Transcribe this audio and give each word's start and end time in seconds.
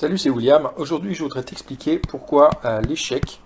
Salut, 0.00 0.16
c'est 0.16 0.30
William. 0.30 0.70
Aujourd'hui, 0.78 1.14
je 1.14 1.22
voudrais 1.22 1.42
t'expliquer 1.42 1.98
pourquoi 1.98 2.48
euh, 2.64 2.80
l'échec, 2.80 3.42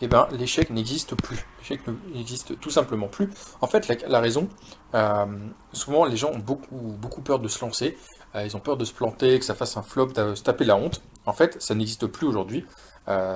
eh 0.00 0.08
ben, 0.08 0.26
l'échec 0.32 0.70
n'existe 0.70 1.14
plus. 1.14 1.46
L'échec 1.58 1.82
n'existe 2.14 2.58
tout 2.58 2.70
simplement 2.70 3.06
plus. 3.06 3.28
En 3.60 3.66
fait, 3.66 3.86
la, 4.08 4.20
raison, 4.20 4.48
euh, 4.94 5.26
souvent, 5.74 6.06
les 6.06 6.16
gens 6.16 6.30
ont 6.30 6.38
beaucoup, 6.38 6.96
beaucoup 6.98 7.20
peur 7.20 7.38
de 7.38 7.48
se 7.48 7.62
lancer. 7.62 7.98
Euh, 8.34 8.46
ils 8.46 8.56
ont 8.56 8.60
peur 8.60 8.78
de 8.78 8.86
se 8.86 8.94
planter, 8.94 9.38
que 9.38 9.44
ça 9.44 9.54
fasse 9.54 9.76
un 9.76 9.82
flop, 9.82 10.06
de 10.06 10.34
se 10.34 10.42
taper 10.42 10.64
la 10.64 10.74
honte. 10.74 11.02
En 11.26 11.34
fait, 11.34 11.60
ça 11.60 11.74
n'existe 11.74 12.06
plus 12.06 12.26
aujourd'hui 12.26 12.64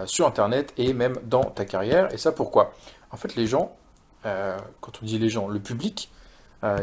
sur 0.07 0.27
Internet 0.27 0.73
et 0.79 0.95
même 0.95 1.19
dans 1.23 1.45
ta 1.45 1.67
carrière. 1.67 2.15
Et 2.15 2.17
ça, 2.17 2.33
pourquoi? 2.33 2.73
En 3.11 3.19
fait, 3.19 3.37
les 3.37 3.47
gens, 3.47 3.77
quand 4.23 5.03
on 5.03 5.05
dit 5.05 5.19
les 5.19 5.29
gens, 5.29 5.49
le 5.49 5.61
public, 5.61 6.11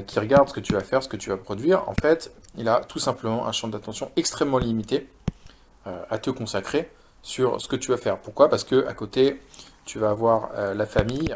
qui 0.06 0.20
regarde 0.20 0.48
ce 0.48 0.54
que 0.54 0.60
tu 0.60 0.74
vas 0.74 0.82
faire, 0.82 1.02
ce 1.02 1.10
que 1.10 1.18
tu 1.18 1.32
vas 1.32 1.38
produire, 1.38 1.90
en 1.90 1.96
fait, 1.96 2.32
il 2.56 2.70
a 2.70 2.82
tout 2.82 3.00
simplement 3.00 3.48
un 3.48 3.52
champ 3.52 3.68
d'attention 3.68 4.12
extrêmement 4.16 4.60
limité 4.60 5.10
à 5.86 6.18
te 6.18 6.30
consacrer 6.30 6.92
sur 7.22 7.60
ce 7.60 7.68
que 7.68 7.76
tu 7.76 7.92
vas 7.92 7.98
faire. 7.98 8.20
Pourquoi? 8.20 8.50
Parce 8.50 8.64
que 8.64 8.88
à 8.88 8.94
côté, 8.94 9.42
tu 9.86 10.00
vas 10.00 10.10
avoir 10.10 10.52
euh, 10.56 10.74
la 10.74 10.86
famille, 10.86 11.36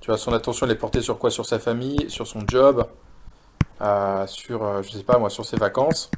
tu 0.00 0.12
as 0.12 0.16
son 0.16 0.32
attention, 0.32 0.66
elle 0.66 0.72
est 0.72 0.76
portée 0.76 1.00
sur 1.00 1.18
quoi? 1.18 1.30
Sur 1.30 1.46
sa 1.46 1.58
famille, 1.58 2.10
sur 2.10 2.26
son 2.26 2.46
job, 2.46 2.86
euh, 3.80 4.26
sur, 4.26 4.82
je 4.82 4.90
sais 4.90 5.02
pas 5.02 5.18
moi, 5.18 5.30
sur 5.30 5.44
ses 5.44 5.56
vacances, 5.56 6.10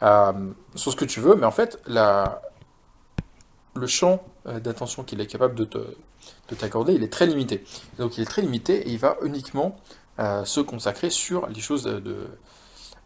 sur 0.00 0.92
ce 0.92 0.96
que 0.96 1.04
tu 1.04 1.20
veux, 1.20 1.34
mais 1.34 1.46
en 1.46 1.50
fait, 1.50 1.80
le 1.86 3.86
champ 3.86 4.22
d'attention 4.44 5.02
qu'il 5.02 5.20
est 5.20 5.26
capable 5.26 5.54
de, 5.54 5.64
de 5.64 6.54
t'accorder, 6.54 6.92
il 6.92 7.02
est 7.02 7.12
très 7.12 7.26
limité. 7.26 7.64
Donc 7.98 8.18
il 8.18 8.22
est 8.22 8.26
très 8.26 8.42
limité 8.42 8.86
et 8.86 8.90
il 8.90 8.98
va 8.98 9.16
uniquement 9.22 9.76
se 10.18 10.60
consacrer 10.60 11.10
sur 11.10 11.48
les 11.48 11.60
choses 11.60 11.84
de, 11.84 12.28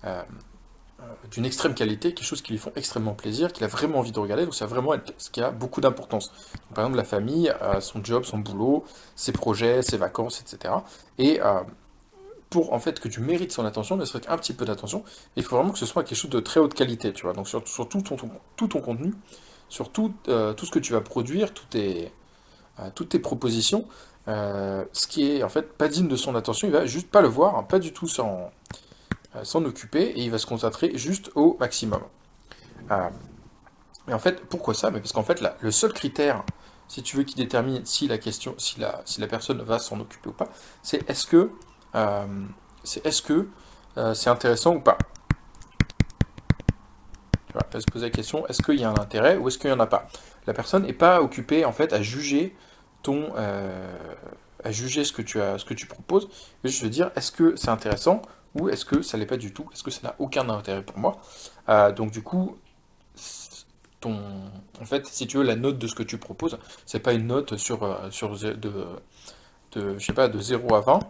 euh, 0.05 0.23
d'une 1.31 1.45
extrême 1.45 1.75
qualité, 1.75 2.15
quelque 2.15 2.27
chose 2.27 2.43
qui 2.43 2.53
lui 2.53 2.59
font 2.59 2.73
extrêmement 2.77 3.15
plaisir, 3.15 3.53
qu'il 3.53 3.65
a 3.65 3.69
vraiment 3.69 3.99
envie 3.99 4.13
de 4.13 4.19
regarder, 4.19 4.45
donc 4.45 4.55
va 4.55 4.67
vraiment 4.67 4.95
ce 5.19 5.31
qui 5.31 5.41
a 5.41 5.51
beaucoup 5.51 5.81
d'importance. 5.81 6.33
Par 6.75 6.85
exemple, 6.85 6.97
la 6.97 7.05
famille, 7.05 7.53
euh, 7.63 7.81
son 7.81 8.03
job, 8.03 8.25
son 8.25 8.39
boulot, 8.39 8.85
ses 9.17 9.33
projets, 9.33 9.83
ses 9.83 9.97
vacances, 9.97 10.41
etc. 10.41 10.75
Et 11.19 11.41
euh, 11.41 11.61
pour 12.51 12.73
en 12.73 12.79
fait 12.79 13.01
que 13.01 13.09
tu 13.09 13.21
mérites 13.21 13.53
son 13.53 13.65
attention, 13.65 13.97
ne 13.97 14.05
serait 14.05 14.21
qu'un 14.21 14.37
petit 14.37 14.55
peu 14.55 14.65
d'attention, 14.65 15.05
il 15.37 15.43
faut 15.43 15.57
vraiment 15.57 15.73
que 15.73 15.79
ce 15.79 15.87
soit 15.87 16.05
quelque 16.05 16.19
chose 16.19 16.31
de 16.31 16.41
très 16.41 16.61
haute 16.61 16.75
qualité, 16.75 17.13
tu 17.13 17.25
vois. 17.25 17.35
Donc 17.35 17.49
sur, 17.49 17.63
tout, 17.63 18.03
ton, 18.03 18.81
contenu, 18.81 19.13
sur 19.69 19.91
tout, 19.91 20.13
tout, 20.25 20.67
ce 20.67 20.71
que 20.71 20.79
tu 20.79 20.93
vas 20.93 21.01
produire, 21.01 21.53
toutes 21.53 21.71
tes, 21.71 22.13
toutes 22.95 23.11
tes 23.11 23.19
propositions, 23.19 23.87
ce 24.27 25.07
qui 25.09 25.31
est 25.31 25.43
en 25.43 25.51
fait 25.51 25.73
pas 25.75 25.89
digne 25.89 26.09
de 26.09 26.17
son 26.17 26.35
attention, 26.37 26.69
il 26.69 26.73
va 26.73 26.87
juste 26.87 27.11
pas 27.11 27.21
le 27.21 27.29
voir, 27.29 27.57
hein, 27.57 27.65
pas 27.65 27.79
du 27.79 27.93
tout 27.93 28.09
sans 28.09 28.51
euh, 29.37 29.45
s'en 29.45 29.63
occuper 29.67 30.05
et 30.05 30.23
il 30.23 30.31
va 30.31 30.39
se 30.39 30.47
concentrer 30.47 30.97
juste 30.97 31.31
au 31.35 31.59
maximum. 31.61 32.01
Euh, 32.91 33.11
et 34.09 34.15
en 34.15 34.19
fait, 34.19 34.41
pourquoi 34.47 34.73
ça? 34.73 34.91
Parce 34.91 35.13
qu'en 35.13 35.23
fait, 35.23 35.45
le 35.61 35.71
seul 35.71 35.93
critère, 35.93 36.45
si 36.89 37.03
tu 37.03 37.15
veux, 37.19 37.25
qui 37.25 37.35
détermine 37.35 37.85
si 37.85 38.09
la 38.09 38.17
question, 38.17 38.55
si 38.57 38.81
la, 38.81 39.27
personne 39.27 39.61
va 39.61 39.79
s'en 39.79 40.01
occuper 40.01 40.31
ou 40.31 40.33
pas, 40.33 40.49
c'est 40.83 41.09
est-ce 41.11 41.27
que 41.27 41.51
euh, 41.95 42.27
que 43.27 43.49
c'est 44.15 44.31
intéressant 44.31 44.77
ou 44.77 44.81
pas? 44.81 44.97
Tu 47.49 47.53
vois, 47.53 47.81
se 47.81 47.87
poser 47.87 48.07
la 48.07 48.11
question 48.11 48.47
est-ce 48.47 48.63
qu'il 48.63 48.81
y 48.81 48.85
a 48.85 48.91
un 48.91 48.97
intérêt 48.97 49.37
ou 49.37 49.49
est-ce 49.49 49.59
qu'il 49.59 49.69
n'y 49.69 49.77
en 49.77 49.81
a 49.81 49.87
pas? 49.87 50.09
La 50.47 50.55
personne 50.55 50.85
n'est 50.85 50.95
pas 50.95 51.21
occupée 51.21 51.67
en 51.67 51.73
fait 51.73 51.93
à 51.93 52.01
juger 52.01 52.57
ton 53.03 53.35
à 53.35 54.73
juger 54.73 55.05
ce 55.05 55.13
que 55.13 55.21
tu 55.21 55.39
as 55.43 55.59
ce 55.59 55.67
que 55.67 55.75
tu 55.75 55.87
proposes, 55.87 56.31
mais 56.65 56.71
je 56.71 56.83
veux 56.83 56.91
dire 56.91 57.11
est-ce 57.15 57.31
que 57.31 57.57
c'est 57.57 57.69
intéressant 57.69 58.23
est-ce 58.69 58.85
que 58.85 59.03
ça 59.03 59.17
l'est 59.17 59.27
pas 59.27 59.37
du 59.37 59.53
tout? 59.53 59.67
Est-ce 59.73 59.85
que 59.85 59.91
ça 59.91 60.01
n'a 60.03 60.15
aucun 60.19 60.49
intérêt 60.49 60.83
pour 60.83 60.99
moi? 60.99 61.19
Euh, 61.69 61.93
Donc 61.93 62.11
du 62.11 62.23
coup, 62.23 62.57
ton, 64.01 64.17
en 64.81 64.85
fait, 64.85 65.07
si 65.07 65.27
tu 65.27 65.39
veux, 65.39 65.43
la 65.43 65.57
note 65.57 65.79
de 65.79 65.87
ce 65.87 65.95
que 65.95 66.03
tu 66.03 66.19
proposes, 66.19 66.59
c'est 66.87 67.01
pas 67.01 67.13
une 67.13 67.27
note 67.27 67.57
sur, 67.57 67.83
euh, 67.83 68.11
sur 68.11 68.37
de, 68.39 68.53
de, 69.73 69.99
je 69.99 70.05
sais 70.05 70.13
pas, 70.13 70.29
de 70.29 70.39
0 70.39 70.75
à 70.75 70.81
20, 70.81 71.01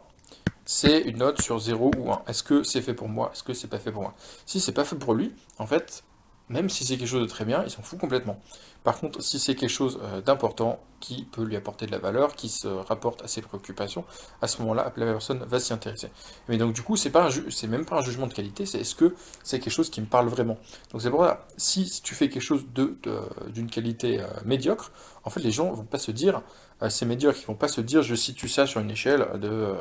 c'est 0.64 1.00
une 1.00 1.18
note 1.18 1.40
sur 1.42 1.58
0 1.58 1.90
ou 1.98 2.12
1. 2.12 2.22
Est-ce 2.26 2.42
que 2.42 2.62
c'est 2.62 2.82
fait 2.82 2.94
pour 2.94 3.08
moi? 3.08 3.30
Est-ce 3.32 3.42
que 3.42 3.54
c'est 3.54 3.68
pas 3.68 3.78
fait 3.78 3.92
pour 3.92 4.02
moi? 4.02 4.14
Si 4.46 4.60
c'est 4.60 4.72
pas 4.72 4.84
fait 4.84 4.96
pour 4.96 5.14
lui, 5.14 5.34
en 5.58 5.66
fait, 5.66 6.04
même 6.50 6.68
si 6.68 6.84
c'est 6.84 6.96
quelque 6.96 7.08
chose 7.08 7.22
de 7.22 7.28
très 7.28 7.44
bien, 7.44 7.62
il 7.64 7.70
s'en 7.70 7.82
fout 7.82 7.98
complètement. 7.98 8.40
Par 8.84 8.98
contre, 8.98 9.22
si 9.22 9.38
c'est 9.38 9.54
quelque 9.54 9.70
chose 9.70 9.98
euh, 10.02 10.20
d'important, 10.20 10.80
qui 11.00 11.24
peut 11.24 11.42
lui 11.42 11.56
apporter 11.56 11.86
de 11.86 11.92
la 11.92 11.98
valeur, 11.98 12.34
qui 12.34 12.48
se 12.48 12.66
rapporte 12.66 13.22
à 13.22 13.28
ses 13.28 13.42
préoccupations, 13.42 14.04
à 14.42 14.48
ce 14.48 14.60
moment-là, 14.62 14.92
la 14.96 15.06
personne 15.06 15.44
va 15.44 15.60
s'y 15.60 15.72
intéresser. 15.72 16.10
Mais 16.48 16.58
donc 16.58 16.72
du 16.72 16.82
coup, 16.82 16.96
c'est 16.96 17.10
pas 17.10 17.28
c'est 17.50 17.66
même 17.66 17.84
pas 17.84 17.98
un 17.98 18.02
jugement 18.02 18.26
de 18.26 18.32
qualité, 18.32 18.66
c'est 18.66 18.80
est-ce 18.80 18.94
que 18.94 19.14
c'est 19.44 19.60
quelque 19.60 19.72
chose 19.72 19.90
qui 19.90 20.00
me 20.00 20.06
parle 20.06 20.28
vraiment? 20.28 20.58
Donc 20.92 21.02
c'est 21.02 21.10
pour 21.10 21.24
ça, 21.24 21.46
si 21.56 22.00
tu 22.02 22.14
fais 22.14 22.28
quelque 22.28 22.42
chose 22.42 22.64
d'une 22.72 23.70
qualité 23.70 24.20
euh, 24.20 24.26
médiocre, 24.44 24.90
en 25.24 25.30
fait, 25.30 25.40
les 25.40 25.50
gens 25.52 25.70
vont 25.72 25.84
pas 25.84 25.98
se 25.98 26.10
dire, 26.10 26.42
euh, 26.82 26.88
c'est 26.90 27.06
médiocre, 27.06 27.38
ils 27.42 27.46
vont 27.46 27.54
pas 27.54 27.68
se 27.68 27.80
dire, 27.80 28.02
je 28.02 28.14
situe 28.14 28.48
ça 28.48 28.66
sur 28.66 28.80
une 28.80 28.90
échelle 28.90 29.26
de, 29.40 29.74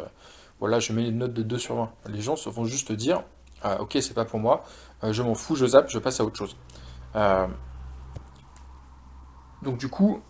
voilà, 0.60 0.80
je 0.80 0.94
mets 0.94 1.08
une 1.08 1.20
note 1.20 1.34
de 1.34 1.44
2 1.44 1.58
sur 1.58 1.76
20. 1.76 1.92
Les 2.10 2.22
gens 2.22 2.36
vont 2.48 2.66
juste 2.66 2.92
dire, 2.92 3.24
ah, 3.64 3.82
ok, 3.82 3.98
c'est 4.02 4.14
pas 4.14 4.26
pour 4.26 4.40
moi, 4.40 4.64
euh, 5.04 5.14
je 5.14 5.24
m'en 5.24 5.36
fous, 5.36 5.56
je 5.56 5.66
zappe, 5.66 5.90
je 5.90 6.00
passe 6.00 6.20
à 6.20 6.24
autre 6.24 6.38
chose. 6.38 6.56
Euh, 7.16 7.48
donc 9.62 9.78
du 9.78 9.90
coup, 9.90 10.22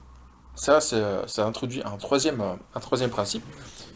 ça, 0.56 0.80
ça 0.80 1.46
introduit 1.46 1.82
un 1.84 1.98
troisième, 1.98 2.42
un 2.42 2.80
troisième 2.80 3.10
principe, 3.10 3.44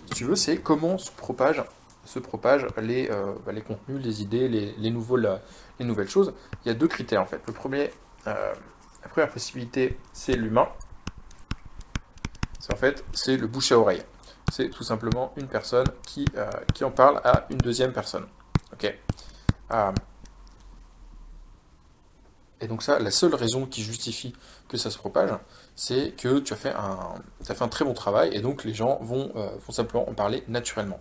si 0.07 0.13
tu 0.13 0.25
veux, 0.25 0.35
c'est 0.35 0.57
comment 0.57 0.97
se 0.97 1.11
propagent, 1.11 1.63
se 2.05 2.19
propagent 2.19 2.67
les, 2.77 3.09
euh, 3.09 3.33
bah, 3.45 3.53
contenus, 3.61 4.03
les 4.03 4.21
idées, 4.21 4.49
les, 4.49 4.89
nouveaux, 4.91 5.17
les 5.17 5.85
nouvelles 5.85 6.09
choses. 6.09 6.33
Il 6.63 6.67
y 6.67 6.71
a 6.71 6.73
deux 6.73 6.87
critères 6.87 7.21
en 7.21 7.25
fait. 7.25 7.41
Le 7.47 7.53
premier, 7.53 7.91
la 8.25 9.09
première 9.09 9.31
possibilité, 9.31 9.97
c'est 10.11 10.33
l'humain. 10.33 10.67
C'est 12.59 12.73
en 12.73 12.77
fait, 12.77 13.03
c'est 13.13 13.37
le 13.37 13.47
bouche 13.47 13.71
à 13.71 13.79
oreille. 13.79 14.03
C'est 14.51 14.69
tout 14.69 14.83
simplement 14.83 15.33
une 15.37 15.47
personne 15.47 15.87
qui 16.03 16.25
en 16.83 16.91
parle 16.91 17.21
à 17.23 17.45
une 17.49 17.57
deuxième 17.57 17.93
personne. 17.93 18.27
Ok. 18.73 18.93
Euh, 19.71 19.91
et 22.59 22.67
donc 22.67 22.83
ça, 22.83 22.99
la 22.99 23.11
seule 23.11 23.33
raison 23.33 23.65
qui 23.65 23.81
justifie 23.81 24.33
que 24.67 24.77
ça 24.77 24.91
se 24.91 24.97
propage, 24.97 25.31
c'est 25.75 26.15
que 26.15 26.39
tu 26.39 26.53
as 26.53 26.55
fait 26.55 26.73
un, 26.73 27.15
as 27.49 27.55
fait 27.55 27.63
un 27.63 27.67
très 27.67 27.85
bon 27.85 27.93
travail 27.93 28.29
et 28.33 28.41
donc 28.41 28.63
les 28.63 28.73
gens 28.73 28.99
vont, 29.01 29.31
euh, 29.35 29.49
vont 29.65 29.73
simplement 29.73 30.07
en 30.07 30.13
parler 30.13 30.43
naturellement. 30.47 30.99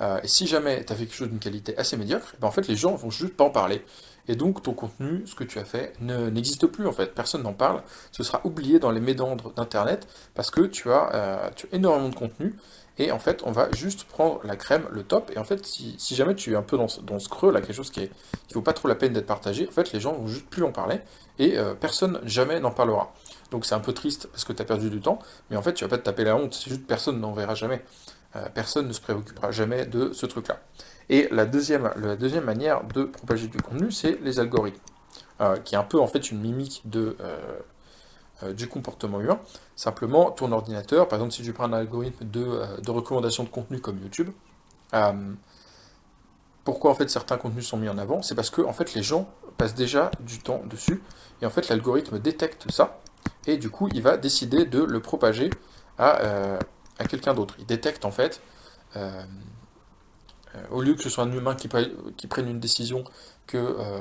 Euh, 0.00 0.20
et 0.22 0.28
si 0.28 0.46
jamais 0.46 0.84
tu 0.84 0.92
as 0.92 0.96
fait 0.96 1.06
quelque 1.06 1.16
chose 1.16 1.28
d'une 1.28 1.38
qualité 1.38 1.76
assez 1.76 1.96
médiocre, 1.96 2.34
ben 2.40 2.48
en 2.48 2.50
fait 2.50 2.68
les 2.68 2.76
gens 2.76 2.94
vont 2.94 3.10
juste 3.10 3.36
pas 3.36 3.44
en 3.44 3.50
parler. 3.50 3.84
Et 4.28 4.36
donc 4.36 4.62
ton 4.62 4.72
contenu, 4.72 5.26
ce 5.26 5.34
que 5.34 5.42
tu 5.42 5.58
as 5.58 5.64
fait, 5.64 5.94
n'existe 6.00 6.66
plus 6.68 6.86
en 6.86 6.92
fait. 6.92 7.12
Personne 7.12 7.42
n'en 7.42 7.52
parle. 7.52 7.82
Ce 8.12 8.22
sera 8.22 8.40
oublié 8.44 8.78
dans 8.78 8.92
les 8.92 9.00
méandres 9.00 9.52
d'internet 9.54 10.06
parce 10.34 10.52
que 10.52 10.60
tu 10.60 10.92
as, 10.92 11.50
tu 11.56 11.66
as 11.66 11.74
énormément 11.74 12.08
de 12.08 12.14
contenu 12.14 12.54
et 12.98 13.10
en 13.10 13.18
fait, 13.18 13.42
on 13.44 13.52
va 13.52 13.70
juste 13.72 14.04
prendre 14.04 14.40
la 14.44 14.56
crème, 14.56 14.86
le 14.90 15.02
top. 15.02 15.30
Et 15.34 15.38
en 15.38 15.44
fait, 15.44 15.64
si, 15.64 15.96
jamais 16.14 16.34
tu 16.34 16.52
es 16.52 16.56
un 16.56 16.62
peu 16.62 16.76
dans, 16.76 16.88
ce 16.88 17.28
creux, 17.28 17.50
là, 17.50 17.60
quelque 17.60 17.74
chose 17.74 17.90
qui 17.90 18.00
ne 18.00 18.54
vaut 18.54 18.62
pas 18.62 18.74
trop 18.74 18.86
la 18.88 18.94
peine 18.94 19.12
d'être 19.12 19.26
partagé, 19.26 19.66
en 19.66 19.72
fait, 19.72 19.92
les 19.92 20.00
gens 20.00 20.12
vont 20.12 20.26
juste 20.26 20.46
plus 20.48 20.62
en 20.62 20.72
parler. 20.72 21.00
Et 21.38 21.58
euh, 21.58 21.74
personne 21.74 22.20
jamais 22.24 22.60
n'en 22.60 22.70
parlera. 22.70 23.14
Donc 23.50 23.66
c'est 23.66 23.74
un 23.74 23.80
peu 23.80 23.92
triste 23.92 24.28
parce 24.28 24.44
que 24.44 24.52
tu 24.52 24.62
as 24.62 24.64
perdu 24.64 24.90
du 24.90 25.00
temps. 25.00 25.18
Mais 25.50 25.56
en 25.56 25.62
fait, 25.62 25.72
tu 25.72 25.84
vas 25.84 25.90
pas 25.90 25.98
te 25.98 26.04
taper 26.04 26.24
la 26.24 26.36
honte. 26.36 26.54
C'est 26.54 26.70
juste 26.70 26.86
personne 26.86 27.18
n'en 27.18 27.32
verra 27.32 27.54
jamais. 27.54 27.82
Euh, 28.36 28.48
personne 28.54 28.88
ne 28.88 28.92
se 28.92 29.00
préoccupera 29.00 29.50
jamais 29.50 29.86
de 29.86 30.12
ce 30.12 30.26
truc-là. 30.26 30.60
Et 31.08 31.28
la 31.30 31.46
deuxième, 31.46 31.90
manière 32.44 32.84
de 32.84 33.04
propager 33.04 33.48
du 33.48 33.58
contenu, 33.60 33.90
c'est 33.90 34.18
les 34.22 34.38
algorithmes. 34.38 34.80
Euh, 35.40 35.56
qui 35.56 35.74
est 35.74 35.78
un 35.78 35.82
peu 35.82 35.98
en 35.98 36.06
fait 36.06 36.30
une 36.30 36.40
mimique 36.40 36.82
de, 36.84 37.16
du 38.52 38.68
comportement 38.68 39.20
humain. 39.20 39.38
Simplement, 39.76 40.30
ton 40.30 40.50
ordinateur, 40.52 41.08
par 41.08 41.18
exemple, 41.18 41.32
si 41.32 41.42
tu 41.42 41.52
prends 41.52 41.64
un 41.64 41.72
algorithme 41.72 42.24
de, 42.24 42.44
euh, 42.44 42.76
de 42.78 42.90
recommandation 42.90 43.44
de 43.44 43.48
contenu 43.48 43.80
comme 43.80 43.98
YouTube, 44.00 44.30
euh, 44.94 45.34
pourquoi 46.64 46.90
en 46.90 46.94
fait 46.94 47.08
certains 47.10 47.36
contenus 47.36 47.66
sont 47.66 47.76
mis 47.76 47.88
en 47.88 47.98
avant? 47.98 48.22
C'est 48.22 48.34
parce 48.34 48.50
que 48.50 48.62
en 48.62 48.72
fait 48.72 48.94
les 48.94 49.02
gens 49.02 49.28
passent 49.58 49.74
déjà 49.74 50.10
du 50.20 50.38
temps 50.38 50.62
dessus 50.64 51.02
et 51.40 51.46
en 51.46 51.50
fait 51.50 51.68
l'algorithme 51.68 52.18
détecte 52.18 52.70
ça 52.70 53.00
et 53.46 53.56
du 53.56 53.68
coup 53.70 53.88
il 53.92 54.02
va 54.02 54.16
décider 54.16 54.64
de 54.64 54.82
le 54.82 55.00
propager 55.00 55.50
à, 55.98 56.20
à 56.98 57.04
quelqu'un 57.04 57.34
d'autre. 57.34 57.54
Il 57.58 57.66
détecte 57.66 58.04
en 58.04 58.10
fait 58.10 58.40
euh, 58.96 59.22
au 60.70 60.82
lieu 60.82 60.94
que 60.94 61.02
ce 61.02 61.08
soit 61.08 61.24
un 61.24 61.32
humain 61.32 61.54
qui, 61.54 61.68
prenne 61.68 62.48
une 62.48 62.60
décision 62.60 63.04
que, 63.46 63.56
euh, 63.56 64.00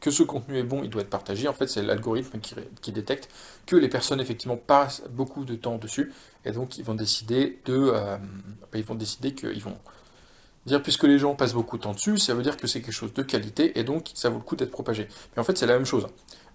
que 0.00 0.10
ce 0.10 0.22
contenu 0.22 0.58
est 0.58 0.64
bon, 0.64 0.82
il 0.82 0.90
doit 0.90 1.02
être 1.02 1.10
partagé. 1.10 1.48
En 1.48 1.52
fait, 1.52 1.66
c'est 1.66 1.82
l'algorithme 1.82 2.38
qui, 2.40 2.92
détecte 2.92 3.28
que 3.66 3.76
les 3.76 3.88
personnes 3.88 4.20
effectivement 4.20 4.56
passent 4.56 5.02
beaucoup 5.10 5.44
de 5.44 5.54
temps 5.54 5.78
dessus, 5.78 6.12
et 6.44 6.52
donc 6.52 6.78
ils 6.78 6.84
vont 6.84 6.94
décider 6.94 7.58
de, 7.64 7.90
euh, 7.94 8.16
ils 8.74 8.84
vont 8.84 8.94
décider 8.94 9.34
qu'ils 9.34 9.62
vont, 9.62 9.78
Dire 10.66 10.82
puisque 10.82 11.04
les 11.04 11.18
gens 11.18 11.34
passent 11.34 11.52
beaucoup 11.52 11.76
de 11.76 11.82
temps 11.82 11.92
dessus, 11.92 12.18
ça 12.18 12.34
veut 12.34 12.42
dire 12.42 12.56
que 12.56 12.66
c'est 12.66 12.80
quelque 12.80 12.94
chose 12.94 13.12
de 13.12 13.22
qualité 13.22 13.78
et 13.78 13.84
donc 13.84 14.10
ça 14.14 14.30
vaut 14.30 14.38
le 14.38 14.44
coup 14.44 14.56
d'être 14.56 14.70
propagé. 14.70 15.08
Mais 15.34 15.40
en 15.40 15.44
fait, 15.44 15.58
c'est 15.58 15.66
la 15.66 15.74
même 15.74 15.84
chose. 15.84 16.06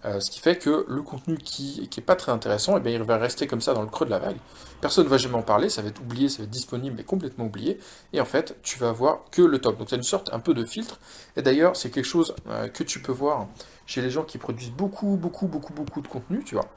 Euh, 0.06 0.18
ce 0.18 0.30
qui 0.30 0.40
fait 0.40 0.56
que 0.56 0.86
le 0.88 1.02
contenu 1.02 1.36
qui, 1.36 1.86
qui 1.88 2.00
est 2.00 2.02
pas 2.02 2.16
très 2.16 2.32
intéressant, 2.32 2.76
eh 2.78 2.80
bien, 2.80 2.92
il 2.92 3.02
va 3.02 3.18
rester 3.18 3.46
comme 3.46 3.60
ça 3.60 3.74
dans 3.74 3.82
le 3.82 3.88
creux 3.88 4.06
de 4.06 4.10
la 4.10 4.18
vague. 4.18 4.38
Personne 4.80 5.04
ne 5.04 5.10
va 5.10 5.18
jamais 5.18 5.34
en 5.34 5.42
parler, 5.42 5.68
ça 5.68 5.82
va 5.82 5.88
être 5.88 6.00
oublié, 6.00 6.28
ça 6.30 6.38
va 6.38 6.44
être 6.44 6.50
disponible, 6.50 6.96
mais 6.96 7.04
complètement 7.04 7.44
oublié. 7.44 7.78
Et 8.12 8.20
en 8.20 8.24
fait, 8.24 8.56
tu 8.62 8.78
vas 8.78 8.92
voir 8.92 9.20
que 9.30 9.42
le 9.42 9.58
top. 9.58 9.78
Donc, 9.78 9.90
c'est 9.90 9.96
une 9.96 10.02
sorte 10.02 10.32
un 10.32 10.40
peu 10.40 10.54
de 10.54 10.64
filtre. 10.64 10.98
Et 11.36 11.42
d'ailleurs, 11.42 11.76
c'est 11.76 11.90
quelque 11.90 12.04
chose 12.06 12.34
euh, 12.48 12.68
que 12.68 12.82
tu 12.82 13.00
peux 13.00 13.12
voir 13.12 13.46
chez 13.84 14.00
les 14.00 14.10
gens 14.10 14.24
qui 14.24 14.38
produisent 14.38 14.72
beaucoup, 14.72 15.16
beaucoup, 15.16 15.46
beaucoup, 15.46 15.74
beaucoup 15.74 16.00
de 16.00 16.08
contenu, 16.08 16.42
tu 16.44 16.54
vois. 16.54 16.68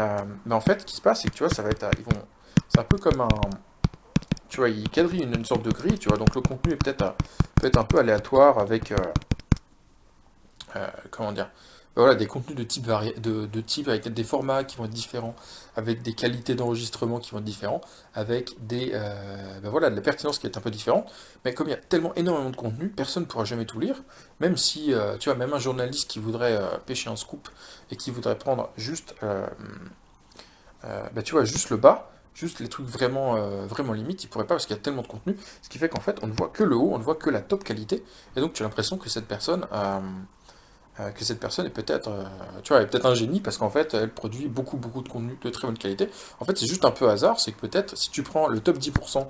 Euh, 0.00 0.18
mais 0.46 0.54
en 0.54 0.60
fait, 0.60 0.80
ce 0.80 0.86
qui 0.86 0.96
se 0.96 1.02
passe, 1.02 1.22
c'est 1.22 1.28
que 1.28 1.34
tu 1.34 1.44
vois, 1.44 1.52
ça 1.52 1.62
va 1.62 1.68
être, 1.68 1.86
ils 1.98 2.04
vont, 2.04 2.22
c'est 2.68 2.80
un 2.80 2.84
peu 2.84 2.96
comme 2.96 3.20
un, 3.20 3.28
tu 4.56 4.60
vois, 4.60 4.70
ils 4.70 4.88
quadrillent 4.88 5.24
une, 5.24 5.44
sorte 5.44 5.66
de 5.66 5.70
grille, 5.70 5.98
tu 5.98 6.08
vois. 6.08 6.16
Donc 6.16 6.34
le 6.34 6.40
contenu 6.40 6.72
est 6.72 6.76
peut-être 6.76 7.14
peut 7.56 7.70
un 7.76 7.84
peu 7.84 7.98
aléatoire 7.98 8.58
avec, 8.58 8.90
comment 11.10 11.32
dire, 11.32 11.50
voilà, 11.94 12.14
des 12.14 12.26
contenus 12.26 12.56
de 12.56 12.62
type, 12.62 12.86
de, 12.86 13.60
type 13.60 13.88
avec 13.88 14.08
des 14.08 14.24
formats 14.24 14.64
qui 14.64 14.78
vont 14.78 14.86
être 14.86 14.90
différents, 14.90 15.36
avec 15.76 16.00
des 16.00 16.14
qualités 16.14 16.54
d'enregistrement 16.54 17.18
qui 17.18 17.32
vont 17.32 17.38
être 17.38 17.44
différents, 17.44 17.82
avec 18.14 18.54
des, 18.66 18.92
euh, 18.94 19.60
ben 19.60 19.68
voilà, 19.68 19.90
de 19.90 19.96
la 19.96 20.00
pertinence 20.00 20.38
qui 20.38 20.46
est 20.46 20.56
un 20.56 20.62
peu 20.62 20.70
différente. 20.70 21.12
Mais 21.44 21.52
comme 21.52 21.68
il 21.68 21.72
y 21.72 21.74
a 21.74 21.78
tellement 21.78 22.14
énormément 22.14 22.48
de 22.48 22.56
contenu, 22.56 22.88
personne 22.88 23.24
ne 23.24 23.28
pourra 23.28 23.44
jamais 23.44 23.66
tout 23.66 23.78
lire. 23.78 24.02
Même 24.40 24.56
si, 24.56 24.94
euh, 24.94 25.18
tu 25.18 25.28
vois, 25.28 25.36
même 25.36 25.52
un 25.52 25.58
journaliste 25.58 26.08
qui 26.08 26.18
voudrait 26.18 26.56
euh, 26.56 26.78
pêcher 26.86 27.10
un 27.10 27.16
scoop 27.16 27.50
et 27.90 27.96
qui 27.96 28.10
voudrait 28.10 28.38
prendre 28.38 28.70
juste, 28.78 29.14
ben 29.22 29.50
tu 31.22 31.32
vois, 31.32 31.44
juste 31.44 31.68
le 31.68 31.76
bas, 31.76 32.10
juste 32.36 32.60
les 32.60 32.68
trucs 32.68 32.86
vraiment, 32.86 33.34
vraiment 33.66 33.92
limites, 33.92 34.22
il 34.22 34.28
pourrait 34.28 34.46
pas 34.46 34.54
parce 34.54 34.66
qu'il 34.66 34.76
y 34.76 34.78
a 34.78 34.82
tellement 34.82 35.02
de 35.02 35.08
contenu. 35.08 35.36
Ce 35.62 35.68
qui 35.68 35.78
fait 35.78 35.88
qu'en 35.88 36.00
fait, 36.00 36.18
on 36.22 36.26
ne 36.26 36.32
voit 36.32 36.48
que 36.48 36.62
le 36.62 36.76
haut, 36.76 36.90
on 36.92 36.98
ne 36.98 37.02
voit 37.02 37.16
que 37.16 37.30
la 37.30 37.40
top 37.40 37.64
qualité. 37.64 38.04
Et 38.36 38.40
donc, 38.40 38.52
tu 38.52 38.62
as 38.62 38.66
l'impression 38.66 38.98
que 38.98 39.08
cette 39.08 39.26
personne 39.26 39.66
euh, 41.00 41.10
personne 41.38 41.66
est 41.66 41.70
peut-être, 41.70 42.08
euh, 42.08 42.24
tu 42.62 42.72
un 42.72 43.14
génie 43.14 43.40
parce 43.40 43.58
qu'en 43.58 43.68
fait, 43.68 43.92
elle 43.92 44.10
produit 44.10 44.48
beaucoup, 44.48 44.78
beaucoup 44.78 45.02
de 45.02 45.08
contenu 45.08 45.36
de 45.42 45.50
très 45.50 45.66
bonne 45.66 45.76
qualité. 45.76 46.08
En 46.40 46.44
fait, 46.44 46.56
c'est 46.56 46.66
juste 46.66 46.84
un 46.84 46.90
peu 46.90 47.08
hasard, 47.10 47.38
c'est 47.38 47.52
que 47.52 47.60
peut-être 47.60 47.96
si 47.96 48.10
tu 48.10 48.22
prends 48.22 48.48
le 48.48 48.60
top 48.60 48.78
10% 48.78 49.26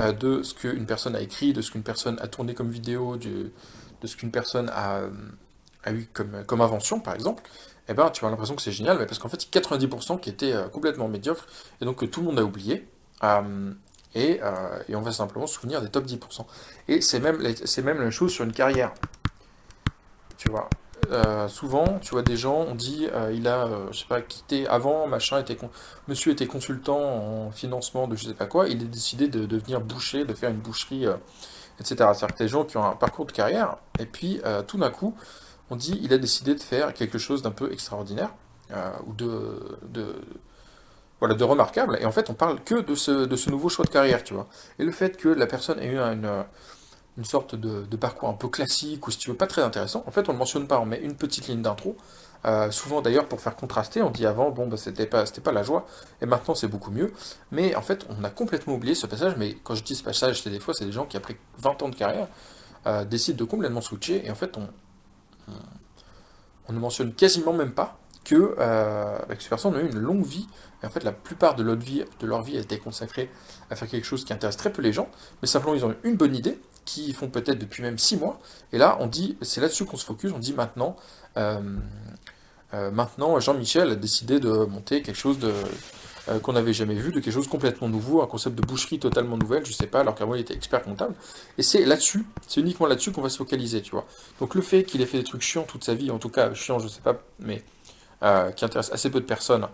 euh, 0.00 0.12
de 0.12 0.42
ce 0.42 0.54
qu'une 0.54 0.86
personne 0.86 1.16
a 1.16 1.20
écrit, 1.20 1.52
de 1.52 1.60
ce 1.60 1.72
qu'une 1.72 1.82
personne 1.82 2.18
a 2.20 2.28
tourné 2.28 2.54
comme 2.54 2.70
vidéo, 2.70 3.16
de 3.16 3.50
ce 4.04 4.16
qu'une 4.16 4.30
personne 4.30 4.70
a, 4.72 5.00
a 5.84 5.92
eu 5.92 6.08
comme, 6.12 6.44
comme 6.44 6.60
invention, 6.60 7.00
par 7.00 7.14
exemple, 7.14 7.42
eh 7.88 7.94
ben, 7.94 8.10
tu 8.10 8.24
as 8.24 8.30
l'impression 8.30 8.54
que 8.54 8.62
c'est 8.62 8.72
génial, 8.72 8.98
mais 8.98 9.06
parce 9.06 9.18
qu'en 9.18 9.28
fait, 9.28 9.44
il 9.44 9.54
y 9.54 9.58
a 9.58 9.60
90% 9.60 10.20
qui 10.20 10.30
étaient 10.30 10.54
complètement 10.72 11.08
médiocres, 11.08 11.46
et 11.80 11.84
donc 11.84 11.96
que 11.96 12.06
tout 12.06 12.20
le 12.20 12.26
monde 12.26 12.38
a 12.38 12.44
oublié. 12.44 12.86
et, 14.14 14.40
et, 14.88 14.96
on 14.96 15.00
va 15.00 15.12
simplement 15.12 15.46
se 15.46 15.54
souvenir 15.54 15.82
des 15.82 15.88
top 15.88 16.06
10%. 16.06 16.44
Et 16.88 17.00
c'est 17.00 17.20
même, 17.20 17.38
même 17.38 17.86
la 17.86 17.94
même 17.94 18.10
chose 18.10 18.32
sur 18.32 18.44
une 18.44 18.52
carrière 18.52 18.92
tu 20.40 20.48
vois. 20.48 20.70
Euh, 21.12 21.48
souvent, 21.48 21.98
tu 22.00 22.12
vois, 22.12 22.22
des 22.22 22.36
gens, 22.36 22.64
on 22.66 22.74
dit, 22.74 23.08
euh, 23.12 23.30
il 23.34 23.46
a, 23.46 23.66
euh, 23.66 23.88
je 23.92 24.00
sais 24.00 24.06
pas, 24.06 24.22
quitté 24.22 24.66
avant, 24.66 25.06
machin, 25.06 25.38
était 25.38 25.58
monsieur 26.08 26.32
était 26.32 26.46
consultant 26.46 26.98
en 26.98 27.50
financement 27.50 28.08
de 28.08 28.16
je 28.16 28.28
sais 28.28 28.34
pas 28.34 28.46
quoi, 28.46 28.66
il 28.68 28.80
a 28.80 28.84
décidé 28.84 29.28
de, 29.28 29.44
devenir 29.44 29.82
boucher, 29.82 30.24
de 30.24 30.32
faire 30.32 30.50
une 30.50 30.60
boucherie, 30.60 31.04
etc. 31.78 31.94
C'est-à-dire 32.14 32.28
que 32.28 32.38
des 32.38 32.48
gens 32.48 32.64
qui 32.64 32.78
ont 32.78 32.84
un 32.84 32.96
parcours 32.96 33.26
de 33.26 33.32
carrière, 33.32 33.76
et 33.98 34.06
puis 34.06 34.40
tout 34.66 34.78
d'un 34.78 34.90
coup, 34.90 35.14
on 35.70 35.76
dit, 35.76 35.98
il 36.02 36.12
a 36.12 36.18
décidé 36.18 36.54
de 36.54 36.60
faire 36.60 36.92
quelque 36.94 37.18
chose 37.18 37.42
d'un 37.42 37.50
peu 37.50 37.72
extraordinaire, 37.72 38.30
ou 39.06 39.12
de, 39.14 40.14
voilà, 41.20 41.34
de 41.34 41.44
remarquable, 41.44 41.98
et 42.00 42.06
en 42.06 42.12
fait, 42.12 42.30
on 42.30 42.34
parle 42.34 42.60
que 42.62 42.80
de 42.80 42.94
ce, 42.94 43.50
nouveau 43.50 43.68
choix 43.68 43.84
de 43.84 43.90
carrière, 43.90 44.24
tu 44.24 44.34
vois. 44.34 44.46
Et 44.78 44.84
le 44.84 44.92
fait 44.92 45.16
que 45.16 45.28
la 45.28 45.46
personne 45.46 45.78
ait 45.78 45.92
eu 45.92 45.98
une 45.98 47.24
sorte 47.24 47.54
de, 47.54 47.96
parcours 47.96 48.28
un 48.28 48.34
peu 48.34 48.48
classique, 48.48 49.06
ou 49.06 49.10
si 49.10 49.18
tu 49.18 49.30
veux, 49.30 49.36
pas 49.36 49.46
très 49.46 49.62
intéressant. 49.62 50.02
En 50.06 50.10
fait, 50.10 50.28
on 50.28 50.32
ne 50.32 50.36
le 50.36 50.38
mentionne 50.38 50.66
pas, 50.66 50.80
on 50.80 50.86
met 50.86 51.00
une 51.00 51.14
petite 51.14 51.48
ligne 51.48 51.62
d'intro. 51.62 51.96
Euh, 52.46 52.70
souvent 52.70 53.02
d'ailleurs 53.02 53.28
pour 53.28 53.38
faire 53.38 53.54
contraster, 53.54 54.00
on 54.00 54.08
dit 54.10 54.24
avant, 54.24 54.50
bon, 54.50 54.66
bah, 54.66 54.78
c'était 54.78 55.04
pas, 55.04 55.24
pas 55.24 55.52
la 55.52 55.62
joie, 55.62 55.86
et 56.22 56.26
maintenant 56.26 56.54
c'est 56.54 56.68
beaucoup 56.68 56.90
mieux. 56.90 57.12
Mais 57.50 57.74
en 57.74 57.82
fait, 57.82 58.06
on 58.08 58.24
a 58.24 58.30
complètement 58.30 58.74
oublié 58.74 58.94
ce 58.94 59.06
passage, 59.06 59.34
mais 59.36 59.58
quand 59.62 59.74
je 59.74 59.84
dis 59.84 59.94
ce 59.94 60.02
passage, 60.02 60.40
c'est 60.42 60.48
des 60.50 60.60
fois, 60.60 60.72
c'est 60.72 60.86
des 60.86 60.92
gens 60.92 61.04
qui, 61.04 61.18
après 61.18 61.36
20 61.58 61.82
ans 61.82 61.88
de 61.90 61.94
carrière, 61.94 62.28
euh, 62.86 63.04
décident 63.04 63.36
de 63.36 63.44
complètement 63.44 63.82
switcher, 63.82 64.26
et 64.26 64.30
en 64.30 64.34
fait, 64.34 64.56
on, 64.56 64.68
on, 66.68 66.72
ne 66.72 66.78
mentionne 66.78 67.12
quasiment 67.12 67.52
même 67.52 67.72
pas 67.72 67.98
que, 68.24 68.54
euh, 68.58 69.18
ces 69.38 69.48
personnes 69.48 69.74
ont 69.74 69.78
eu 69.78 69.90
une 69.90 69.98
longue 69.98 70.24
vie, 70.24 70.46
et 70.82 70.86
en 70.86 70.90
fait, 70.90 71.04
la 71.04 71.12
plupart 71.12 71.56
de 71.56 71.62
leur 71.62 71.76
vie, 71.76 72.04
de 72.20 72.26
leur 72.26 72.42
vie 72.42 72.56
a 72.56 72.60
été 72.60 72.78
consacrée 72.78 73.30
à 73.70 73.76
faire 73.76 73.88
quelque 73.88 74.06
chose 74.06 74.24
qui 74.24 74.32
intéresse 74.32 74.56
très 74.56 74.72
peu 74.72 74.82
les 74.82 74.92
gens, 74.92 75.08
mais 75.42 75.48
simplement 75.48 75.74
ils 75.74 75.84
ont 75.84 75.90
eu 75.90 75.96
une 76.04 76.16
bonne 76.16 76.34
idée, 76.34 76.60
qui 76.84 77.12
font 77.12 77.28
peut-être 77.28 77.58
depuis 77.58 77.82
même 77.82 77.98
6 77.98 78.16
mois. 78.16 78.40
Et 78.72 78.78
là, 78.78 78.96
on 79.00 79.06
dit, 79.06 79.36
c'est 79.42 79.60
là-dessus 79.60 79.84
qu'on 79.84 79.96
se 79.96 80.04
focus, 80.04 80.32
on 80.34 80.38
dit 80.38 80.52
maintenant, 80.52 80.96
euh, 81.36 81.60
euh, 82.74 82.90
maintenant 82.90 83.38
Jean-Michel 83.38 83.90
a 83.90 83.94
décidé 83.96 84.40
de 84.40 84.50
monter 84.50 85.02
quelque 85.02 85.18
chose 85.18 85.38
de 85.38 85.52
euh, 86.30 86.38
qu'on 86.38 86.52
n'avait 86.52 86.72
jamais 86.72 86.94
vu, 86.94 87.10
de 87.10 87.20
quelque 87.20 87.32
chose 87.32 87.48
complètement 87.48 87.88
nouveau, 87.88 88.22
un 88.22 88.26
concept 88.26 88.56
de 88.56 88.62
boucherie 88.62 88.98
totalement 88.98 89.36
nouvelle, 89.36 89.64
je 89.66 89.72
sais 89.72 89.86
pas, 89.86 90.00
alors 90.00 90.14
qu'avant 90.14 90.34
il 90.34 90.40
était 90.40 90.54
expert 90.54 90.82
comptable. 90.82 91.14
Et 91.58 91.62
c'est 91.62 91.84
là-dessus, 91.84 92.24
c'est 92.46 92.60
uniquement 92.60 92.86
là-dessus 92.86 93.12
qu'on 93.12 93.22
va 93.22 93.28
se 93.28 93.38
focaliser, 93.38 93.82
tu 93.82 93.90
vois. 93.92 94.06
Donc 94.38 94.54
le 94.54 94.62
fait 94.62 94.84
qu'il 94.84 95.00
ait 95.02 95.06
fait 95.06 95.18
des 95.18 95.24
trucs 95.24 95.42
chiants 95.42 95.64
toute 95.64 95.84
sa 95.84 95.94
vie, 95.94 96.10
en 96.10 96.18
tout 96.18 96.30
cas 96.30 96.54
chiant, 96.54 96.78
je 96.78 96.88
sais 96.88 97.00
pas, 97.00 97.16
mais 97.38 97.62
qui 98.54 98.64
intéresse 98.66 98.92
assez 98.92 99.08
peu 99.10 99.20
de 99.20 99.24
personnes, 99.24 99.66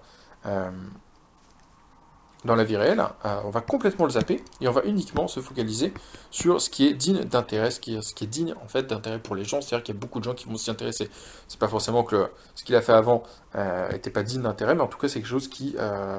dans 2.47 2.55
la 2.55 2.65
vie 2.65 2.77
réelle, 2.77 3.03
euh, 3.25 3.41
on 3.45 3.51
va 3.51 3.61
complètement 3.61 4.07
le 4.07 4.13
zapper 4.13 4.43
et 4.61 4.69
on 4.69 4.73
va 4.73 4.83
uniquement 4.85 5.29
se 5.29 5.41
focaliser 5.41 5.93
sur 6.31 6.61
ce 6.61 6.71
qui 6.71 6.87
est 6.87 6.95
digne 6.95 7.25
d'intérêt, 7.25 7.71
ce 7.71 7.81
qui 7.81 7.95
est, 7.95 8.27
digne 8.27 8.55
en 8.65 8.69
fait 8.69 8.85
d'intérêt 8.85 9.19
pour 9.19 9.35
les 9.35 9.45
gens. 9.45 9.61
C'est-à-dire 9.61 9.85
qu'il 9.85 9.95
y 9.95 9.99
a 9.99 10.01
beaucoup 10.01 10.19
de 10.19 10.25
gens 10.25 10.35
qui 10.35 10.47
vont 10.49 10.57
s'y 10.57 10.71
intéresser. 10.71 11.11
C'est 11.49 11.59
pas 11.59 11.69
forcément 11.69 12.05
que 12.05 12.29
ce 12.55 12.65
qu'il 12.65 12.75
a 12.75 12.81
fait 12.81 12.93
avant 12.93 13.23
n'était 13.55 14.11
euh, 14.11 14.13
pas 14.13 14.23
digne 14.23 14.43
d'intérêt, 14.43 14.75
mais 14.75 14.83
en 14.83 14.89
tout 14.89 14.99
cas 14.99 15.09
c'est 15.09 15.21
quelque 15.21 15.29
chose 15.29 15.49
qui, 15.49 15.75
euh, 15.79 16.19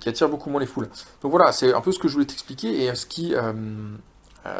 qui 0.00 0.08
attire 0.08 0.28
beaucoup 0.28 0.50
moins 0.50 0.60
les 0.60 0.66
foules. 0.66 0.88
Donc 1.22 1.30
voilà, 1.30 1.52
c'est 1.52 1.72
un 1.72 1.80
peu 1.80 1.92
ce 1.92 1.98
que 1.98 2.08
je 2.08 2.14
voulais 2.14 2.26
t'expliquer 2.26 2.84
et 2.84 2.94
ce 2.94 3.06
qui 3.06 3.34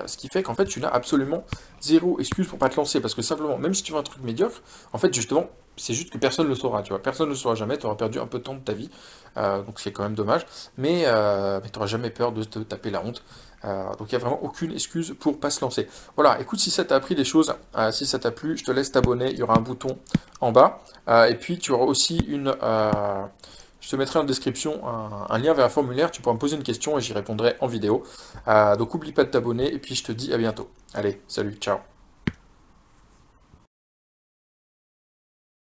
ce 0.06 0.16
qui 0.16 0.28
fait 0.28 0.42
qu'en 0.42 0.54
fait 0.54 0.64
tu 0.64 0.80
n'as 0.80 0.88
absolument 0.88 1.44
zéro 1.80 2.18
excuse 2.18 2.46
pour 2.46 2.58
pas 2.58 2.68
te 2.68 2.76
lancer 2.76 3.00
parce 3.00 3.14
que 3.14 3.22
simplement 3.22 3.58
même 3.58 3.74
si 3.74 3.82
tu 3.82 3.92
veux 3.92 3.98
un 3.98 4.02
truc 4.02 4.22
médiocre 4.22 4.62
en 4.92 4.98
fait 4.98 5.12
justement 5.12 5.48
c'est 5.76 5.94
juste 5.94 6.10
que 6.10 6.18
personne 6.18 6.46
ne 6.46 6.50
le 6.50 6.56
saura, 6.56 6.82
tu 6.82 6.90
vois. 6.90 7.02
Personne 7.02 7.26
ne 7.26 7.32
le 7.32 7.36
saura 7.36 7.54
jamais, 7.54 7.78
tu 7.78 7.86
auras 7.86 7.96
perdu 7.96 8.18
un 8.18 8.26
peu 8.26 8.38
de 8.38 8.44
temps 8.44 8.54
de 8.54 8.60
ta 8.60 8.72
vie, 8.72 8.90
euh, 9.36 9.62
donc 9.62 9.80
c'est 9.80 9.92
quand 9.92 10.02
même 10.02 10.14
dommage. 10.14 10.46
Mais, 10.78 11.04
euh, 11.06 11.60
tu 11.60 11.70
n'auras 11.74 11.86
jamais 11.86 12.10
peur 12.10 12.32
de 12.32 12.44
te 12.44 12.58
taper 12.60 12.90
la 12.90 13.04
honte. 13.04 13.22
Euh, 13.64 13.94
donc 13.96 14.12
il 14.12 14.14
n'y 14.14 14.16
a 14.16 14.18
vraiment 14.18 14.42
aucune 14.42 14.72
excuse 14.72 15.14
pour 15.18 15.40
pas 15.40 15.50
se 15.50 15.60
lancer. 15.62 15.88
Voilà, 16.16 16.38
écoute, 16.40 16.60
si 16.60 16.70
ça 16.70 16.84
t'a 16.84 16.96
appris 16.96 17.14
des 17.14 17.24
choses, 17.24 17.54
si 17.92 18.06
ça 18.06 18.18
t'a 18.18 18.30
plu, 18.30 18.56
je 18.58 18.64
te 18.64 18.70
laisse 18.70 18.92
t'abonner, 18.92 19.30
il 19.30 19.38
y 19.38 19.42
aura 19.42 19.56
un 19.56 19.62
bouton 19.62 19.98
en 20.40 20.52
bas. 20.52 20.80
et 21.28 21.34
puis 21.34 21.58
tu 21.58 21.72
auras 21.72 21.84
aussi 21.84 22.18
une... 22.28 22.54
je 23.84 23.90
te 23.90 23.96
mettrai 23.96 24.18
en 24.18 24.24
description 24.24 24.80
un, 25.28 25.38
lien 25.38 25.52
vers 25.52 25.66
un 25.66 25.68
formulaire, 25.68 26.10
tu 26.10 26.22
pourras 26.22 26.34
me 26.34 26.38
poser 26.38 26.56
une 26.56 26.62
question 26.62 26.96
et 26.96 27.02
j'y 27.02 27.12
répondrai 27.12 27.54
en 27.60 27.66
vidéo. 27.66 28.02
donc 28.46 28.94
n'oublie 28.94 29.12
pas 29.12 29.24
de 29.24 29.30
t'abonner 29.30 29.72
et 29.72 29.78
puis 29.78 29.94
je 29.94 30.04
te 30.04 30.12
dis 30.12 30.32
à 30.32 30.38
bientôt. 30.38 30.70
Allez, 30.94 31.20
salut, 31.28 31.54
ciao 31.60 31.93